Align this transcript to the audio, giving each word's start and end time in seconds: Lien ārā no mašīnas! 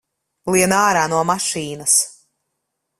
Lien 0.55 0.73
ārā 0.77 1.05
no 1.13 1.21
mašīnas! 1.33 1.97